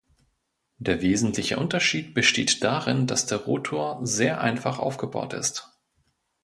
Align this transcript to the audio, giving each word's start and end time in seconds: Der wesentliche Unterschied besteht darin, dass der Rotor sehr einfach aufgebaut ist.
Der 0.79 1.03
wesentliche 1.03 1.59
Unterschied 1.59 2.15
besteht 2.15 2.63
darin, 2.63 3.05
dass 3.05 3.27
der 3.27 3.37
Rotor 3.37 3.99
sehr 4.03 4.41
einfach 4.41 4.79
aufgebaut 4.79 5.33
ist. 5.33 5.77